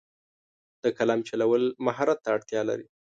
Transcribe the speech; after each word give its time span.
د 0.83 0.85
قلم 0.97 1.19
چلول 1.29 1.63
مهارت 1.85 2.19
ته 2.23 2.29
اړتیا 2.35 2.61
لري. 2.69 2.87